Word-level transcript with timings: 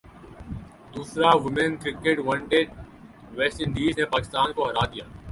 دوسرا 0.93 1.29
women 1.35 1.71
cricket 1.83 2.17
one 2.27 2.39
day West 2.49 3.57
Indies 3.63 3.93
نےپاکستان 3.99 4.47
کوہرادیا 4.57 5.05